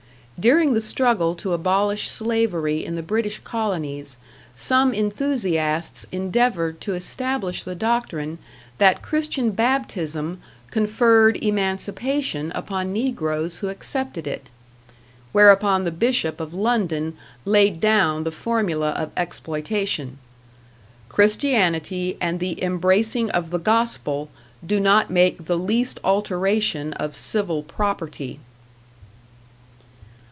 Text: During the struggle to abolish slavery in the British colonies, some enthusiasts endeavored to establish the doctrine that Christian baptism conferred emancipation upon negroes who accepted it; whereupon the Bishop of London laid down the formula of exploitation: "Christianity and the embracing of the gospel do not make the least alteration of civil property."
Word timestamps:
During 0.39 0.73
the 0.73 0.81
struggle 0.81 1.35
to 1.35 1.53
abolish 1.53 2.09
slavery 2.09 2.83
in 2.83 2.95
the 2.95 3.03
British 3.03 3.37
colonies, 3.43 4.17
some 4.55 4.91
enthusiasts 4.91 6.07
endeavored 6.11 6.81
to 6.81 6.95
establish 6.95 7.63
the 7.63 7.75
doctrine 7.75 8.39
that 8.79 9.03
Christian 9.03 9.51
baptism 9.51 10.41
conferred 10.71 11.37
emancipation 11.43 12.51
upon 12.55 12.91
negroes 12.91 13.57
who 13.59 13.69
accepted 13.69 14.25
it; 14.25 14.49
whereupon 15.31 15.83
the 15.83 15.91
Bishop 15.91 16.39
of 16.39 16.55
London 16.55 17.15
laid 17.45 17.79
down 17.79 18.23
the 18.23 18.31
formula 18.31 18.93
of 18.93 19.11
exploitation: 19.15 20.17
"Christianity 21.07 22.17
and 22.19 22.39
the 22.39 22.63
embracing 22.63 23.29
of 23.29 23.51
the 23.51 23.59
gospel 23.59 24.27
do 24.65 24.79
not 24.79 25.11
make 25.11 25.45
the 25.45 25.59
least 25.59 25.99
alteration 26.03 26.93
of 26.93 27.15
civil 27.15 27.61
property." 27.61 28.39